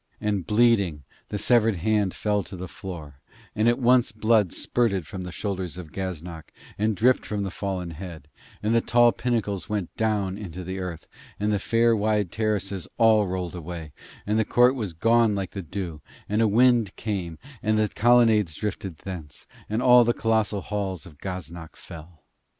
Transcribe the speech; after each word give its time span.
And 0.19 0.47
bleeding, 0.47 1.03
the 1.29 1.37
severed 1.37 1.75
hand 1.75 2.15
fell 2.15 2.41
to 2.45 2.55
the 2.55 2.67
floor; 2.67 3.21
and 3.55 3.67
at 3.69 3.77
once 3.77 4.11
blood 4.11 4.51
spurted 4.51 5.05
from 5.05 5.21
the 5.21 5.31
shoulders 5.31 5.77
of 5.77 5.91
Gaznak 5.91 6.51
and 6.75 6.95
dripped 6.95 7.23
from 7.23 7.43
the 7.43 7.51
fallen 7.51 7.91
head, 7.91 8.27
and 8.63 8.73
the 8.73 8.81
tall 8.81 9.11
pinnacles 9.11 9.69
went 9.69 9.95
down 9.97 10.39
into 10.39 10.63
the 10.63 10.79
earth, 10.79 11.05
and 11.39 11.53
the 11.53 11.61
wide 11.95 12.23
fair 12.23 12.23
terraces 12.33 12.87
all 12.97 13.27
rolled 13.27 13.53
away, 13.53 13.91
and 14.25 14.39
the 14.39 14.43
court 14.43 14.73
was 14.73 14.93
gone 14.93 15.35
like 15.35 15.51
the 15.51 15.61
dew, 15.61 16.01
and 16.27 16.41
a 16.41 16.47
wind 16.47 16.95
came 16.95 17.37
and 17.61 17.77
the 17.77 17.87
colonnades 17.87 18.55
drifted 18.55 18.97
thence, 19.03 19.45
and 19.69 19.83
all 19.83 20.03
the 20.03 20.15
colossal 20.15 20.61
halls 20.61 21.05
of 21.05 21.19
Gaznak 21.19 21.75
fell. 21.75 22.23